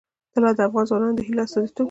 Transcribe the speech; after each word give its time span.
طلا 0.35 0.49
د 0.57 0.59
افغان 0.67 0.85
ځوانانو 0.89 1.17
د 1.17 1.21
هیلو 1.27 1.41
استازیتوب 1.45 1.75
کوي. 1.75 1.79